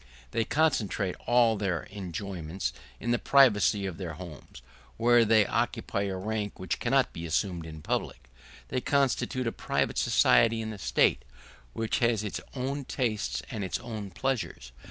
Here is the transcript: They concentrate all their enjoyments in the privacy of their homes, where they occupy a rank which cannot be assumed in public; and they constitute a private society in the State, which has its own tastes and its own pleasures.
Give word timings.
They 0.31 0.45
concentrate 0.45 1.15
all 1.27 1.57
their 1.57 1.83
enjoyments 1.91 2.73
in 2.99 3.11
the 3.11 3.19
privacy 3.19 3.85
of 3.85 3.97
their 3.97 4.13
homes, 4.13 4.63
where 4.97 5.23
they 5.23 5.45
occupy 5.45 6.05
a 6.05 6.17
rank 6.17 6.57
which 6.57 6.79
cannot 6.79 7.13
be 7.13 7.27
assumed 7.27 7.67
in 7.67 7.83
public; 7.83 8.21
and 8.23 8.69
they 8.77 8.81
constitute 8.81 9.45
a 9.45 9.51
private 9.51 9.99
society 9.99 10.59
in 10.59 10.71
the 10.71 10.79
State, 10.79 11.23
which 11.73 11.99
has 11.99 12.23
its 12.23 12.41
own 12.55 12.83
tastes 12.85 13.43
and 13.51 13.63
its 13.63 13.77
own 13.77 14.09
pleasures. 14.09 14.71